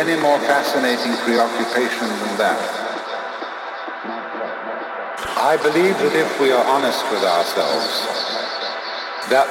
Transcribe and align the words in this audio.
Any 0.00 0.18
more 0.18 0.40
fascinating 0.48 1.12
preoccupation 1.28 2.08
than 2.08 2.38
that. 2.40 2.56
I 5.36 5.60
believe 5.62 5.92
that 5.98 6.16
if 6.16 6.40
we 6.40 6.52
are 6.52 6.64
honest 6.64 7.04
with 7.12 7.20
ourselves, 7.20 8.08
that 9.28 9.44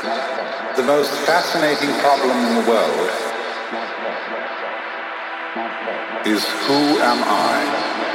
the 0.76 0.82
most 0.82 1.14
fascinating 1.30 1.94
problem 2.02 2.34
in 2.34 2.56
the 2.58 2.66
world 2.66 3.10
is 6.26 6.42
who 6.66 6.98
am 6.98 7.22
I? 7.30 8.09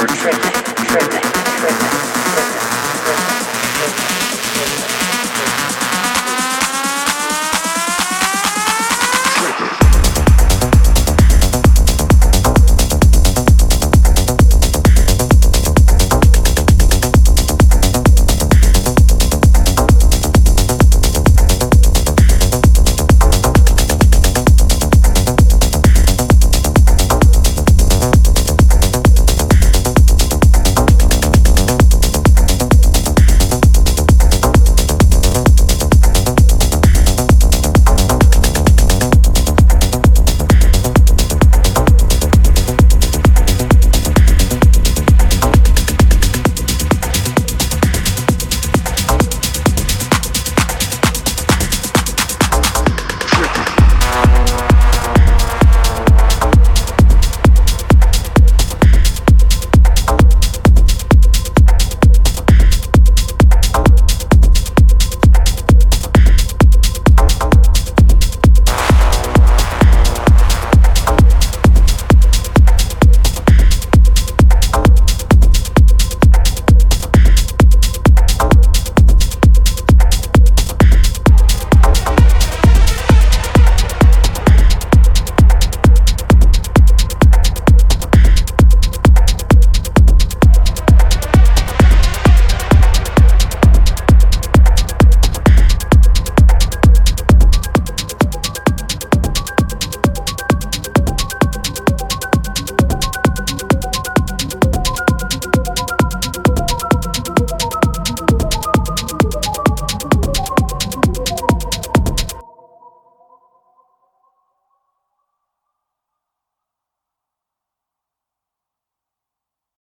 were 0.00 0.06
tripping. 0.06 0.47